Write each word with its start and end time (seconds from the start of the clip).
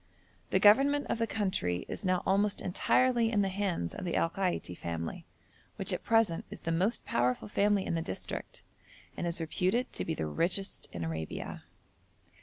The 0.49 0.59
government 0.59 1.05
of 1.11 1.19
the 1.19 1.27
country 1.27 1.85
is 1.87 2.03
now 2.03 2.23
almost 2.25 2.59
entirely 2.59 3.31
in 3.31 3.43
the 3.43 3.49
hands 3.49 3.93
of 3.93 4.03
the 4.03 4.15
Al 4.15 4.31
Kaiti 4.31 4.75
family, 4.75 5.27
which 5.75 5.93
at 5.93 6.03
present 6.03 6.43
is 6.49 6.61
the 6.61 6.71
most 6.71 7.05
powerful 7.05 7.47
family 7.47 7.85
in 7.85 7.93
the 7.93 8.01
district, 8.01 8.63
and 9.15 9.27
is 9.27 9.39
reputed 9.39 9.93
to 9.93 10.03
be 10.03 10.15
the 10.15 10.25
richest 10.25 10.87
in 10.91 11.03
Arabia. 11.03 11.65